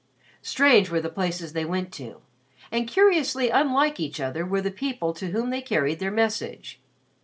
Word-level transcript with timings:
'"Strange 0.41 0.89
were 0.89 0.99
the 0.99 1.09
places 1.11 1.53
they 1.53 1.63
went 1.63 1.91
to 1.91 2.21
and 2.71 2.87
curiously 2.87 3.51
unlike 3.51 3.99
each 3.99 4.19
other 4.19 4.43
were 4.43 4.59
the 4.59 4.71
people 4.71 5.13
to 5.13 5.27
whom 5.29 5.51
they 5.51 5.61
carried 5.61 5.99
their 5.99 6.09
message. 6.09 6.81